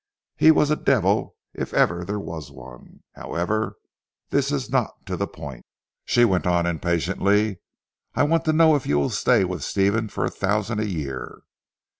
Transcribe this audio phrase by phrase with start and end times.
[0.35, 3.03] "He was a devil if ever there was one.
[3.13, 3.75] However
[4.29, 5.63] this is not to the point,"
[6.05, 7.59] she went on impatiently,
[8.15, 11.43] "I want to know if you will stay with Stephen for a thousand a year?"